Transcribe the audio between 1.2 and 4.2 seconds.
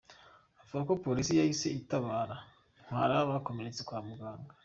yahise itabara, itwara abakomeretse kwa